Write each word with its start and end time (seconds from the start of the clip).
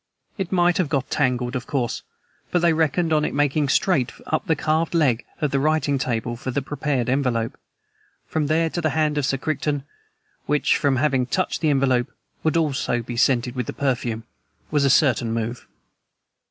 It 0.35 0.51
might 0.51 0.79
have 0.79 0.89
got 0.89 1.11
tangled, 1.11 1.55
of 1.55 1.67
course, 1.67 2.01
but 2.49 2.63
they 2.63 2.73
reckoned 2.73 3.13
on 3.13 3.23
its 3.23 3.35
making 3.35 3.69
straight 3.69 4.11
up 4.25 4.47
the 4.47 4.55
carved 4.55 4.95
leg 4.95 5.23
of 5.41 5.51
the 5.51 5.59
writing 5.59 5.99
table 5.99 6.35
for 6.35 6.49
the 6.49 6.63
prepared 6.63 7.07
envelope. 7.07 7.55
From 8.25 8.47
there 8.47 8.67
to 8.71 8.81
the 8.81 8.89
hand 8.97 9.19
of 9.19 9.27
Sir 9.27 9.37
Crichton 9.37 9.83
which, 10.47 10.75
from 10.75 10.95
having 10.95 11.27
touched 11.27 11.61
the 11.61 11.69
envelope, 11.69 12.07
would 12.43 12.57
also 12.57 13.03
be 13.03 13.15
scented 13.15 13.53
with 13.55 13.67
the 13.67 13.73
perfume 13.73 14.23
was 14.71 14.85
a 14.85 14.89
certain 14.89 15.31
move." 15.33 15.67